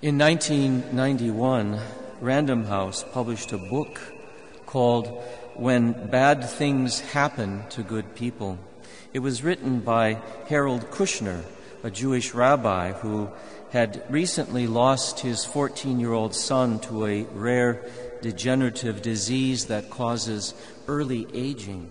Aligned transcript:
In 0.00 0.16
1991, 0.16 1.80
Random 2.20 2.66
House 2.66 3.04
published 3.12 3.52
a 3.52 3.58
book 3.58 4.00
called 4.64 5.08
When 5.56 6.06
Bad 6.06 6.48
Things 6.48 7.00
Happen 7.00 7.64
to 7.70 7.82
Good 7.82 8.14
People. 8.14 8.60
It 9.12 9.18
was 9.18 9.42
written 9.42 9.80
by 9.80 10.18
Harold 10.46 10.92
Kushner, 10.92 11.42
a 11.82 11.90
Jewish 11.90 12.32
rabbi 12.32 12.92
who 12.92 13.28
had 13.70 14.04
recently 14.08 14.68
lost 14.68 15.18
his 15.18 15.44
14 15.44 15.98
year 15.98 16.12
old 16.12 16.32
son 16.32 16.78
to 16.82 17.04
a 17.04 17.24
rare 17.34 17.84
degenerative 18.22 19.02
disease 19.02 19.66
that 19.66 19.90
causes 19.90 20.54
early 20.86 21.26
aging. 21.34 21.90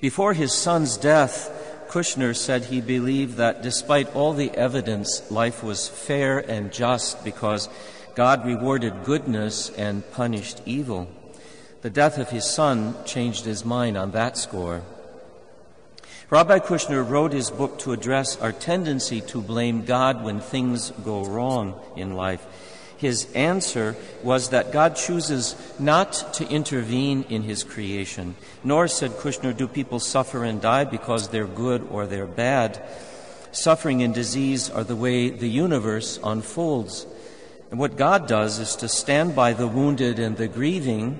Before 0.00 0.34
his 0.34 0.52
son's 0.52 0.96
death, 0.96 1.65
Kushner 1.96 2.36
said 2.36 2.66
he 2.66 2.82
believed 2.82 3.38
that 3.38 3.62
despite 3.62 4.14
all 4.14 4.34
the 4.34 4.50
evidence, 4.50 5.30
life 5.30 5.62
was 5.64 5.88
fair 5.88 6.38
and 6.38 6.70
just 6.70 7.24
because 7.24 7.70
God 8.14 8.44
rewarded 8.44 9.02
goodness 9.04 9.70
and 9.70 10.04
punished 10.10 10.60
evil. 10.66 11.08
The 11.80 11.88
death 11.88 12.18
of 12.18 12.28
his 12.28 12.44
son 12.44 12.94
changed 13.06 13.46
his 13.46 13.64
mind 13.64 13.96
on 13.96 14.10
that 14.10 14.36
score. 14.36 14.82
Rabbi 16.28 16.58
Kushner 16.58 17.02
wrote 17.02 17.32
his 17.32 17.50
book 17.50 17.78
to 17.78 17.94
address 17.94 18.36
our 18.42 18.52
tendency 18.52 19.22
to 19.32 19.40
blame 19.40 19.86
God 19.86 20.22
when 20.22 20.40
things 20.40 20.90
go 21.02 21.24
wrong 21.24 21.80
in 21.96 22.12
life 22.12 22.46
his 22.96 23.30
answer 23.34 23.96
was 24.22 24.50
that 24.50 24.72
God 24.72 24.96
chooses 24.96 25.54
not 25.78 26.34
to 26.34 26.48
intervene 26.48 27.24
in 27.28 27.42
his 27.42 27.62
creation. 27.62 28.36
Nor, 28.64 28.88
said 28.88 29.12
Kushner, 29.12 29.56
do 29.56 29.68
people 29.68 30.00
suffer 30.00 30.44
and 30.44 30.60
die 30.60 30.84
because 30.84 31.28
they're 31.28 31.46
good 31.46 31.86
or 31.90 32.06
they're 32.06 32.26
bad. 32.26 32.82
Suffering 33.52 34.02
and 34.02 34.14
disease 34.14 34.70
are 34.70 34.84
the 34.84 34.96
way 34.96 35.30
the 35.30 35.48
universe 35.48 36.18
unfolds. 36.22 37.06
And 37.70 37.80
what 37.80 37.96
God 37.96 38.28
does 38.28 38.58
is 38.58 38.76
to 38.76 38.88
stand 38.88 39.34
by 39.34 39.52
the 39.52 39.66
wounded 39.66 40.18
and 40.18 40.36
the 40.36 40.48
grieving 40.48 41.18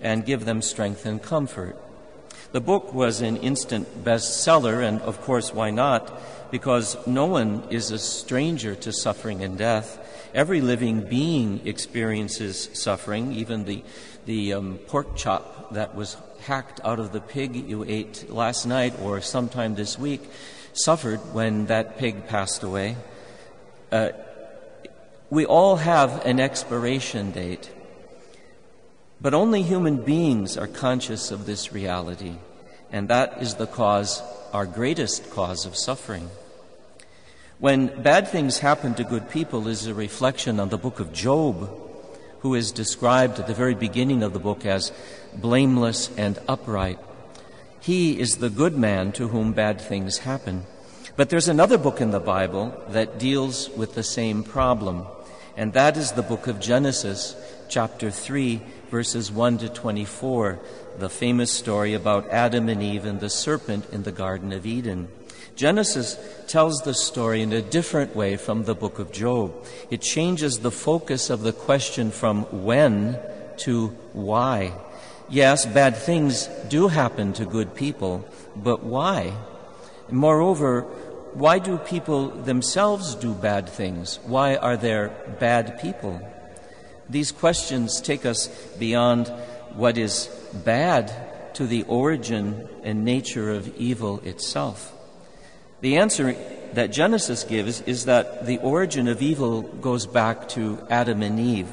and 0.00 0.26
give 0.26 0.44
them 0.44 0.60
strength 0.60 1.06
and 1.06 1.22
comfort. 1.22 1.78
The 2.54 2.60
book 2.60 2.94
was 2.94 3.20
an 3.20 3.38
instant 3.38 4.04
bestseller, 4.04 4.86
and 4.86 5.00
of 5.00 5.20
course, 5.22 5.52
why 5.52 5.72
not? 5.72 6.52
Because 6.52 6.96
no 7.04 7.26
one 7.26 7.64
is 7.68 7.90
a 7.90 7.98
stranger 7.98 8.76
to 8.76 8.92
suffering 8.92 9.42
and 9.42 9.58
death. 9.58 9.98
Every 10.32 10.60
living 10.60 11.00
being 11.00 11.66
experiences 11.66 12.70
suffering, 12.72 13.32
even 13.32 13.64
the, 13.64 13.82
the 14.26 14.52
um, 14.52 14.78
pork 14.86 15.16
chop 15.16 15.72
that 15.72 15.96
was 15.96 16.16
hacked 16.42 16.80
out 16.84 17.00
of 17.00 17.10
the 17.10 17.20
pig 17.20 17.56
you 17.56 17.82
ate 17.88 18.30
last 18.30 18.66
night 18.66 18.94
or 19.02 19.20
sometime 19.20 19.74
this 19.74 19.98
week 19.98 20.22
suffered 20.74 21.18
when 21.34 21.66
that 21.66 21.98
pig 21.98 22.28
passed 22.28 22.62
away. 22.62 22.94
Uh, 23.90 24.10
we 25.28 25.44
all 25.44 25.74
have 25.74 26.24
an 26.24 26.38
expiration 26.38 27.32
date, 27.32 27.68
but 29.20 29.34
only 29.34 29.62
human 29.62 30.02
beings 30.02 30.56
are 30.56 30.66
conscious 30.66 31.30
of 31.30 31.46
this 31.46 31.72
reality, 31.72 32.34
and 32.92 33.08
that 33.08 33.42
is 33.42 33.54
the 33.54 33.66
cause, 33.66 34.22
our 34.52 34.66
greatest 34.66 35.30
cause 35.30 35.66
of 35.66 35.76
suffering. 35.76 36.28
When 37.58 38.02
bad 38.02 38.28
things 38.28 38.58
happen 38.58 38.94
to 38.94 39.04
good 39.04 39.30
people 39.30 39.68
is 39.68 39.86
a 39.86 39.94
reflection 39.94 40.60
on 40.60 40.68
the 40.68 40.78
book 40.78 41.00
of 41.00 41.12
Job, 41.12 41.70
who 42.40 42.54
is 42.54 42.72
described 42.72 43.38
at 43.38 43.46
the 43.46 43.54
very 43.54 43.74
beginning 43.74 44.22
of 44.22 44.34
the 44.34 44.38
book 44.38 44.66
as 44.66 44.92
blameless 45.34 46.10
and 46.16 46.38
upright. 46.46 46.98
He 47.80 48.20
is 48.20 48.36
the 48.36 48.50
good 48.50 48.76
man 48.76 49.12
to 49.12 49.28
whom 49.28 49.52
bad 49.52 49.80
things 49.80 50.18
happen. 50.18 50.64
But 51.16 51.30
there's 51.30 51.48
another 51.48 51.78
book 51.78 52.00
in 52.00 52.10
the 52.10 52.20
Bible 52.20 52.74
that 52.88 53.18
deals 53.18 53.70
with 53.70 53.94
the 53.94 54.02
same 54.02 54.42
problem, 54.42 55.06
and 55.56 55.72
that 55.72 55.96
is 55.96 56.12
the 56.12 56.22
book 56.22 56.46
of 56.46 56.60
Genesis, 56.60 57.36
chapter 57.74 58.08
3, 58.08 58.60
verses 58.88 59.32
1 59.32 59.58
to 59.58 59.68
24, 59.68 60.60
the 60.98 61.08
famous 61.08 61.50
story 61.50 61.92
about 61.92 62.30
Adam 62.30 62.68
and 62.68 62.80
Eve 62.80 63.04
and 63.04 63.18
the 63.18 63.28
serpent 63.28 63.84
in 63.90 64.04
the 64.04 64.12
Garden 64.12 64.52
of 64.52 64.64
Eden. 64.64 65.08
Genesis 65.56 66.16
tells 66.46 66.82
the 66.82 66.94
story 66.94 67.42
in 67.42 67.52
a 67.52 67.60
different 67.60 68.14
way 68.14 68.36
from 68.36 68.62
the 68.62 68.76
book 68.76 69.00
of 69.00 69.10
Job. 69.10 69.52
It 69.90 70.00
changes 70.02 70.60
the 70.60 70.70
focus 70.70 71.30
of 71.30 71.42
the 71.42 71.52
question 71.52 72.12
from 72.12 72.44
when 72.64 73.18
to 73.66 73.88
why. 74.12 74.72
Yes, 75.28 75.66
bad 75.66 75.96
things 75.96 76.46
do 76.68 76.86
happen 76.86 77.32
to 77.32 77.44
good 77.44 77.74
people, 77.74 78.24
but 78.54 78.84
why? 78.84 79.32
Moreover, 80.08 80.82
why 81.32 81.58
do 81.58 81.78
people 81.78 82.28
themselves 82.28 83.16
do 83.16 83.34
bad 83.34 83.68
things? 83.68 84.20
Why 84.22 84.54
are 84.54 84.76
there 84.76 85.08
bad 85.40 85.80
people? 85.80 86.22
These 87.08 87.32
questions 87.32 88.00
take 88.00 88.24
us 88.24 88.48
beyond 88.78 89.28
what 89.74 89.98
is 89.98 90.28
bad 90.64 91.12
to 91.54 91.66
the 91.66 91.82
origin 91.84 92.68
and 92.82 93.04
nature 93.04 93.50
of 93.50 93.76
evil 93.76 94.20
itself. 94.20 94.92
The 95.80 95.96
answer 95.98 96.34
that 96.72 96.92
Genesis 96.92 97.44
gives 97.44 97.80
is 97.82 98.06
that 98.06 98.46
the 98.46 98.58
origin 98.58 99.06
of 99.06 99.22
evil 99.22 99.62
goes 99.62 100.06
back 100.06 100.48
to 100.50 100.84
Adam 100.90 101.22
and 101.22 101.38
Eve. 101.38 101.72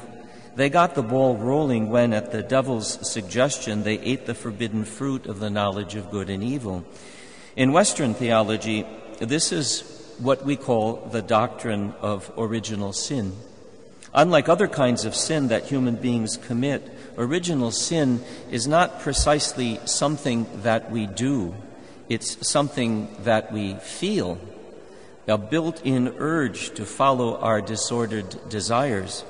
They 0.54 0.68
got 0.68 0.94
the 0.94 1.02
ball 1.02 1.36
rolling 1.36 1.88
when, 1.88 2.12
at 2.12 2.30
the 2.30 2.42
devil's 2.42 3.10
suggestion, 3.10 3.84
they 3.84 3.98
ate 3.98 4.26
the 4.26 4.34
forbidden 4.34 4.84
fruit 4.84 5.26
of 5.26 5.40
the 5.40 5.48
knowledge 5.48 5.94
of 5.94 6.10
good 6.10 6.28
and 6.28 6.42
evil. 6.42 6.84
In 7.56 7.72
Western 7.72 8.12
theology, 8.12 8.86
this 9.18 9.50
is 9.50 10.14
what 10.18 10.44
we 10.44 10.56
call 10.56 11.08
the 11.10 11.22
doctrine 11.22 11.94
of 12.00 12.30
original 12.36 12.92
sin. 12.92 13.32
Unlike 14.14 14.48
other 14.48 14.68
kinds 14.68 15.04
of 15.04 15.14
sin 15.14 15.48
that 15.48 15.64
human 15.64 15.96
beings 15.96 16.36
commit, 16.36 16.82
original 17.16 17.70
sin 17.70 18.22
is 18.50 18.66
not 18.66 19.00
precisely 19.00 19.80
something 19.84 20.46
that 20.62 20.90
we 20.90 21.06
do 21.06 21.54
it's 22.12 22.46
something 22.46 23.08
that 23.24 23.52
we 23.52 23.74
feel, 23.76 24.38
a 25.26 25.38
built 25.38 25.80
in 25.82 26.08
urge 26.18 26.74
to 26.74 26.84
follow 26.84 27.38
our 27.38 27.62
disordered 27.62 28.50
desires. 28.50 29.24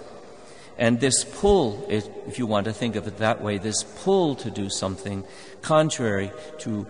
And 0.76 0.98
this 0.98 1.22
pull, 1.22 1.86
if 1.88 2.40
you 2.40 2.46
want 2.46 2.64
to 2.64 2.72
think 2.72 2.96
of 2.96 3.06
it 3.06 3.18
that 3.18 3.40
way, 3.40 3.58
this 3.58 3.84
pull 3.84 4.34
to 4.36 4.50
do 4.50 4.68
something 4.68 5.22
contrary 5.60 6.32
to 6.60 6.88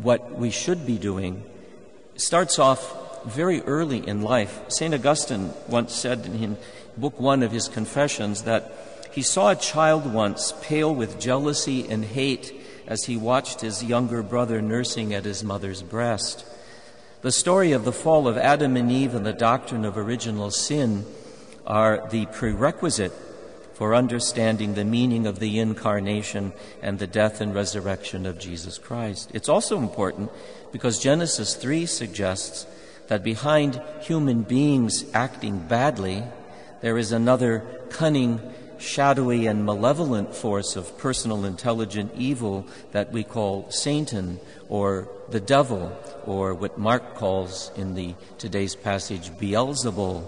what 0.00 0.38
we 0.38 0.50
should 0.50 0.86
be 0.86 0.96
doing, 0.96 1.44
starts 2.14 2.58
off 2.58 2.96
very 3.26 3.60
early 3.62 4.06
in 4.06 4.22
life. 4.22 4.60
St. 4.68 4.94
Augustine 4.94 5.52
once 5.68 5.94
said 5.94 6.26
in 6.26 6.56
Book 6.96 7.20
One 7.20 7.42
of 7.42 7.52
his 7.52 7.68
Confessions 7.68 8.42
that 8.42 8.72
he 9.12 9.22
saw 9.22 9.50
a 9.50 9.56
child 9.56 10.12
once 10.12 10.54
pale 10.62 10.94
with 10.94 11.20
jealousy 11.20 11.88
and 11.88 12.04
hate 12.04 12.52
as 12.86 13.04
he 13.04 13.16
watched 13.16 13.60
his 13.60 13.82
younger 13.82 14.22
brother 14.22 14.62
nursing 14.62 15.12
at 15.12 15.24
his 15.24 15.42
mother's 15.42 15.82
breast. 15.82 16.44
The 17.22 17.32
story 17.32 17.72
of 17.72 17.84
the 17.84 17.92
fall 17.92 18.28
of 18.28 18.38
Adam 18.38 18.76
and 18.76 18.92
Eve 18.92 19.14
and 19.14 19.26
the 19.26 19.32
doctrine 19.32 19.84
of 19.84 19.98
original 19.98 20.50
sin 20.50 21.04
are 21.66 22.06
the 22.10 22.26
prerequisite 22.26 23.12
for 23.74 23.94
understanding 23.94 24.74
the 24.74 24.84
meaning 24.84 25.26
of 25.26 25.38
the 25.38 25.58
incarnation 25.58 26.52
and 26.80 26.98
the 26.98 27.06
death 27.06 27.40
and 27.40 27.54
resurrection 27.54 28.24
of 28.24 28.38
Jesus 28.38 28.78
Christ. 28.78 29.30
It's 29.34 29.48
also 29.48 29.78
important 29.78 30.30
because 30.72 30.98
Genesis 30.98 31.54
3 31.56 31.84
suggests 31.84 32.66
that 33.08 33.22
behind 33.22 33.80
human 34.00 34.42
beings 34.42 35.04
acting 35.14 35.58
badly, 35.58 36.22
there 36.80 36.98
is 36.98 37.12
another 37.12 37.60
cunning 37.90 38.40
shadowy 38.78 39.46
and 39.46 39.64
malevolent 39.64 40.34
force 40.34 40.76
of 40.76 40.98
personal 40.98 41.44
intelligent 41.44 42.12
evil 42.16 42.66
that 42.92 43.12
we 43.12 43.24
call 43.24 43.70
Satan 43.70 44.38
or 44.68 45.08
the 45.30 45.40
devil, 45.40 45.96
or 46.24 46.54
what 46.54 46.78
Mark 46.78 47.14
calls 47.14 47.70
in 47.76 47.94
the 47.94 48.14
today's 48.38 48.74
passage 48.74 49.30
Beelzebul, 49.30 50.24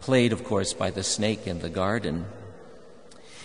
played, 0.00 0.32
of 0.32 0.44
course, 0.44 0.72
by 0.72 0.90
the 0.90 1.02
snake 1.02 1.46
in 1.46 1.60
the 1.60 1.68
garden. 1.68 2.26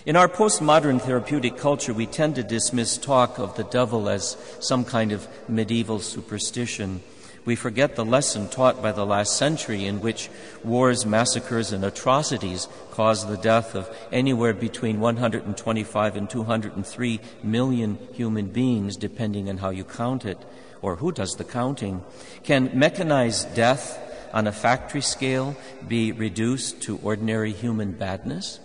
In 0.06 0.16
our 0.16 0.28
postmodern 0.28 1.00
therapeutic 1.00 1.58
culture, 1.58 1.94
we 1.94 2.08
tend 2.08 2.36
to 2.36 2.44
dismiss 2.44 2.98
talk 2.98 3.38
of 3.38 3.56
the 3.56 3.64
devil 3.64 4.10
as 4.10 4.36
some 4.60 4.84
kind 4.84 5.12
of 5.12 5.28
medieval 5.48 6.00
superstition 6.00 7.02
we 7.44 7.56
forget 7.56 7.96
the 7.96 8.06
lesson 8.06 8.48
taught 8.50 8.82
by 8.82 8.92
the 8.92 9.06
last 9.06 9.36
century 9.36 9.86
in 9.86 10.00
which 10.00 10.30
wars, 10.64 11.06
massacres, 11.06 11.72
and 11.72 11.84
atrocities 11.84 12.68
caused 12.92 13.28
the 13.28 13.38
death 13.38 13.74
of 13.74 13.90
anywhere 14.12 14.54
between 14.54 15.00
125 15.00 16.16
and 16.16 16.30
203 16.30 17.20
million 17.44 17.98
human 18.14 18.48
beings, 18.48 18.96
depending 18.96 19.50
on 19.50 19.58
how 19.58 19.72
you 19.72 19.84
count 19.84 20.26
it 20.26 20.38
or 20.82 20.98
who 20.98 21.12
does 21.12 21.34
the 21.34 21.44
counting. 21.44 22.04
Can 22.44 22.70
mechanized 22.74 23.56
death 23.56 24.00
on 24.34 24.48
a 24.48 24.52
factory 24.52 25.02
scale 25.02 25.56
be 25.88 26.12
reduced 26.12 26.82
to 26.84 26.98
ordinary 27.04 27.54
human 27.54 27.92
badness? 27.92 28.60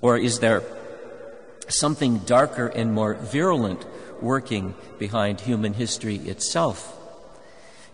Or 0.00 0.16
is 0.16 0.40
there 0.40 0.62
something 1.68 2.18
darker 2.18 2.66
and 2.68 2.92
more 2.92 3.14
virulent 3.14 3.84
working 4.20 4.74
behind 4.98 5.40
human 5.40 5.74
history 5.74 6.16
itself? 6.16 6.98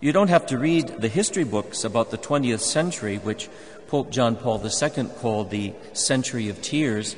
You 0.00 0.12
don't 0.12 0.28
have 0.28 0.46
to 0.46 0.58
read 0.58 0.86
the 1.00 1.08
history 1.08 1.42
books 1.42 1.82
about 1.82 2.12
the 2.12 2.18
20th 2.18 2.60
century, 2.60 3.16
which 3.16 3.48
Pope 3.88 4.10
John 4.10 4.36
Paul 4.36 4.64
II 4.64 5.04
called 5.18 5.50
the 5.50 5.72
Century 5.92 6.48
of 6.50 6.62
Tears. 6.62 7.16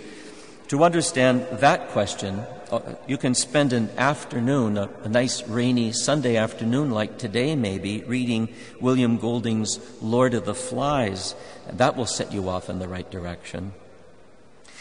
To 0.69 0.83
understand 0.83 1.47
that 1.61 1.89
question, 1.89 2.39
uh, 2.71 2.95
you 3.07 3.19
can 3.19 3.35
spend 3.35 3.75
an 3.75 3.91
afternoon, 3.99 4.79
a, 4.79 5.09
nice 5.09 5.47
rainy 5.47 5.93
Sunday 5.93 6.37
afternoon 6.37 6.91
like 6.91 7.19
today 7.19 7.55
maybe, 7.55 8.03
reading 8.05 8.49
William 8.81 9.19
Golding's 9.19 9.79
Lord 10.01 10.33
of 10.33 10.47
the 10.47 10.55
Flies. 10.55 11.35
And 11.69 11.77
that 11.77 11.97
will 11.97 12.07
set 12.07 12.33
you 12.33 12.49
off 12.49 12.71
in 12.71 12.79
the 12.79 12.89
right 12.89 13.11
direction. 13.11 13.75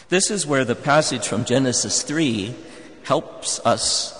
This 0.07 0.31
is 0.31 0.47
where 0.47 0.63
the 0.63 0.75
passage 0.75 1.27
from 1.27 1.43
Genesis 1.43 2.01
3 2.03 2.55
helps 3.03 3.59
us 3.65 4.15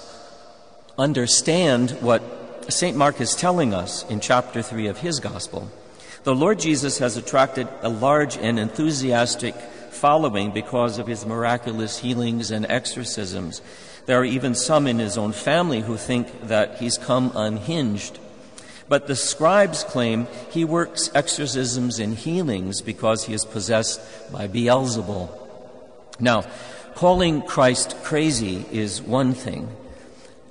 understand 0.97 1.91
what 2.01 2.38
St. 2.69 2.95
Mark 2.95 3.19
is 3.21 3.35
telling 3.35 3.73
us 3.73 4.09
in 4.09 4.19
chapter 4.19 4.61
3 4.61 4.87
of 4.87 4.99
his 4.99 5.19
gospel. 5.19 5.69
The 6.23 6.35
Lord 6.35 6.59
Jesus 6.59 6.99
has 6.99 7.17
attracted 7.17 7.67
a 7.81 7.89
large 7.89 8.37
and 8.37 8.59
enthusiastic 8.59 9.55
following 9.55 10.51
because 10.51 10.99
of 10.99 11.07
his 11.07 11.25
miraculous 11.25 11.99
healings 11.99 12.51
and 12.51 12.65
exorcisms. 12.67 13.61
There 14.05 14.19
are 14.19 14.25
even 14.25 14.55
some 14.55 14.87
in 14.87 14.99
his 14.99 15.17
own 15.17 15.31
family 15.31 15.81
who 15.81 15.97
think 15.97 16.47
that 16.47 16.77
he's 16.77 16.97
come 16.97 17.31
unhinged. 17.35 18.19
But 18.87 19.07
the 19.07 19.15
scribes 19.15 19.83
claim 19.83 20.27
he 20.49 20.65
works 20.65 21.11
exorcisms 21.13 21.99
and 21.99 22.15
healings 22.15 22.81
because 22.81 23.25
he 23.25 23.33
is 23.33 23.45
possessed 23.45 24.01
by 24.31 24.47
Beelzebul. 24.47 25.29
Now, 26.19 26.43
calling 26.95 27.43
Christ 27.43 27.95
crazy 28.03 28.65
is 28.71 29.01
one 29.01 29.33
thing. 29.33 29.69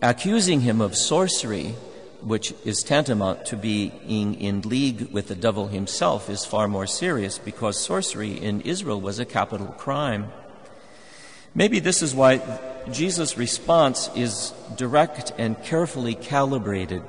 Accusing 0.00 0.60
him 0.60 0.80
of 0.80 0.96
sorcery 0.96 1.74
which 2.22 2.52
is 2.64 2.82
tantamount 2.82 3.46
to 3.46 3.56
being 3.56 4.34
in 4.40 4.62
league 4.62 5.12
with 5.12 5.28
the 5.28 5.34
devil 5.34 5.68
himself, 5.68 6.28
is 6.28 6.44
far 6.44 6.68
more 6.68 6.86
serious 6.86 7.38
because 7.38 7.80
sorcery 7.80 8.32
in 8.32 8.60
Israel 8.62 9.00
was 9.00 9.18
a 9.18 9.24
capital 9.24 9.68
crime. 9.68 10.30
Maybe 11.54 11.80
this 11.80 12.02
is 12.02 12.14
why 12.14 12.40
Jesus' 12.92 13.36
response 13.36 14.10
is 14.14 14.52
direct 14.76 15.32
and 15.38 15.62
carefully 15.62 16.14
calibrated. 16.14 17.02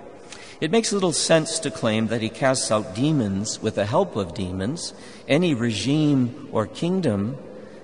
It 0.61 0.71
makes 0.71 0.91
little 0.91 1.13
sense 1.13 1.59
to 1.59 1.71
claim 1.71 2.07
that 2.07 2.21
he 2.21 2.29
casts 2.29 2.69
out 2.69 2.93
demons 2.93 3.61
with 3.61 3.75
the 3.75 3.85
help 3.85 4.15
of 4.15 4.33
demons. 4.33 4.93
Any 5.27 5.53
regime 5.53 6.49
or 6.51 6.67
kingdom, 6.67 7.37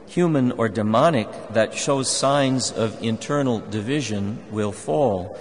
human 0.07 0.51
or 0.51 0.68
demonic, 0.68 1.30
that 1.51 1.74
shows 1.74 2.10
signs 2.10 2.71
of 2.71 3.01
internal 3.01 3.60
division 3.60 4.44
will 4.51 4.74
fall. 4.74 5.38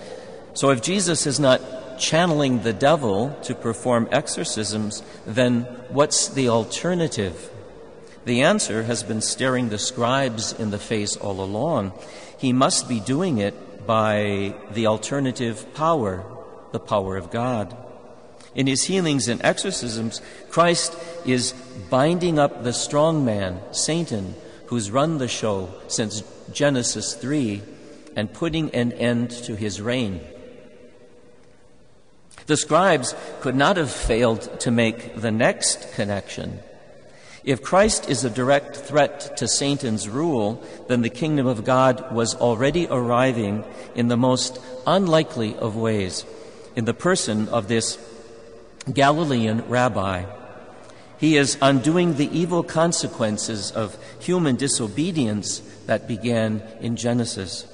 So 0.54 0.70
if 0.70 0.80
Jesus 0.80 1.26
is 1.26 1.40
not 1.40 1.60
channeling 1.98 2.62
the 2.62 2.72
devil 2.72 3.36
to 3.42 3.54
perform 3.54 4.08
exorcisms, 4.10 5.02
then 5.26 5.62
what's 5.88 6.28
the 6.28 6.48
alternative? 6.48 7.50
The 8.24 8.42
answer 8.42 8.84
has 8.84 9.02
been 9.02 9.20
staring 9.20 9.68
the 9.68 9.78
scribes 9.78 10.52
in 10.52 10.70
the 10.70 10.78
face 10.78 11.16
all 11.16 11.40
along. 11.40 11.92
He 12.38 12.52
must 12.52 12.88
be 12.88 13.00
doing 13.00 13.38
it 13.38 13.86
by 13.86 14.54
the 14.72 14.86
alternative 14.86 15.74
power, 15.74 16.24
the 16.72 16.80
power 16.80 17.16
of 17.16 17.30
God. 17.30 17.76
In 18.54 18.66
his 18.66 18.84
healings 18.84 19.28
and 19.28 19.44
exorcisms, 19.44 20.22
Christ 20.48 20.96
is 21.26 21.52
binding 21.90 22.38
up 22.38 22.62
the 22.62 22.72
strong 22.72 23.24
man, 23.24 23.60
Satan, 23.72 24.34
who's 24.66 24.90
run 24.90 25.18
the 25.18 25.28
show 25.28 25.68
since 25.88 26.22
Genesis 26.52 27.14
3, 27.14 27.62
and 28.16 28.32
putting 28.32 28.70
an 28.74 28.92
end 28.92 29.30
to 29.30 29.56
his 29.56 29.80
reign. 29.80 30.20
The 32.46 32.56
scribes 32.56 33.14
could 33.40 33.56
not 33.56 33.76
have 33.76 33.90
failed 33.90 34.60
to 34.60 34.70
make 34.70 35.16
the 35.16 35.30
next 35.30 35.94
connection. 35.94 36.60
If 37.42 37.62
Christ 37.62 38.08
is 38.08 38.24
a 38.24 38.30
direct 38.30 38.76
threat 38.76 39.36
to 39.36 39.48
Satan's 39.48 40.08
rule, 40.08 40.62
then 40.88 41.02
the 41.02 41.10
kingdom 41.10 41.46
of 41.46 41.64
God 41.64 42.12
was 42.12 42.34
already 42.34 42.86
arriving 42.90 43.64
in 43.94 44.08
the 44.08 44.16
most 44.16 44.58
unlikely 44.86 45.54
of 45.56 45.76
ways, 45.76 46.24
in 46.74 46.86
the 46.86 46.94
person 46.94 47.48
of 47.48 47.68
this 47.68 47.98
Galilean 48.92 49.62
rabbi. 49.68 50.24
He 51.18 51.36
is 51.36 51.56
undoing 51.62 52.14
the 52.14 52.30
evil 52.38 52.62
consequences 52.62 53.70
of 53.70 53.96
human 54.20 54.56
disobedience 54.56 55.60
that 55.86 56.08
began 56.08 56.62
in 56.80 56.96
Genesis. 56.96 57.66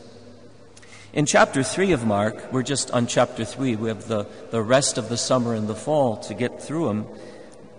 In 1.12 1.26
chapter 1.26 1.64
3 1.64 1.90
of 1.90 2.06
Mark, 2.06 2.52
we're 2.52 2.62
just 2.62 2.92
on 2.92 3.08
chapter 3.08 3.44
3, 3.44 3.74
we 3.74 3.88
have 3.88 4.06
the, 4.06 4.28
the 4.52 4.62
rest 4.62 4.96
of 4.96 5.08
the 5.08 5.16
summer 5.16 5.54
and 5.54 5.66
the 5.66 5.74
fall 5.74 6.18
to 6.18 6.34
get 6.34 6.62
through 6.62 6.86
them. 6.86 7.06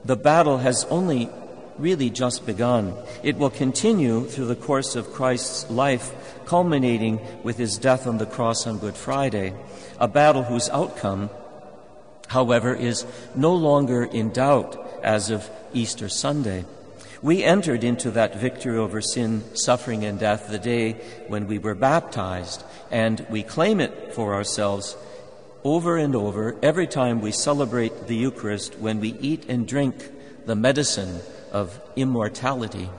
The 0.03 0.17
battle 0.17 0.57
has 0.57 0.83
only 0.85 1.29
really 1.77 2.09
just 2.09 2.45
begun. 2.45 2.93
It 3.23 3.37
will 3.37 3.49
continue 3.49 4.25
through 4.25 4.47
the 4.47 4.57
course 4.57 4.97
of 4.97 5.13
Christ's 5.13 5.69
life, 5.69 6.13
culminating 6.45 7.21
with 7.41 7.57
his 7.57 7.77
death 7.77 8.05
on 8.05 8.17
the 8.17 8.25
cross 8.25 8.67
on 8.67 8.79
Good 8.79 8.97
Friday, 8.97 9.53
a 9.97 10.09
battle 10.09 10.43
whose 10.43 10.67
outcome, 10.67 11.29
however, 12.27 12.75
is 12.75 13.05
no 13.33 13.55
longer 13.55 14.03
in 14.03 14.31
doubt 14.31 14.75
as 15.03 15.29
of 15.29 15.49
Easter 15.73 16.09
Sunday. 16.09 16.65
We 17.21 17.43
entered 17.43 17.83
into 17.83 18.09
that 18.11 18.35
victory 18.35 18.77
over 18.77 18.99
sin, 18.99 19.43
suffering, 19.55 20.03
and 20.03 20.19
death 20.19 20.47
the 20.49 20.57
day 20.57 20.93
when 21.27 21.47
we 21.47 21.59
were 21.59 21.75
baptized, 21.75 22.63
and 22.89 23.23
we 23.29 23.43
claim 23.43 23.79
it 23.79 24.13
for 24.13 24.33
ourselves 24.33 24.97
over 25.63 25.97
and 25.97 26.15
over 26.15 26.55
every 26.63 26.87
time 26.87 27.21
we 27.21 27.31
celebrate 27.31 28.07
the 28.07 28.15
Eucharist 28.15 28.79
when 28.79 28.99
we 28.99 29.09
eat 29.19 29.45
and 29.47 29.67
drink 29.67 29.95
the 30.47 30.55
medicine 30.55 31.19
of 31.51 31.79
immortality. 31.95 32.89